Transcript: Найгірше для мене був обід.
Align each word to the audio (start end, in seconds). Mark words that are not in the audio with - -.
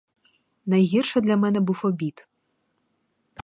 Найгірше 0.65 1.21
для 1.21 1.37
мене 1.37 1.59
був 1.59 1.81
обід. 1.83 2.27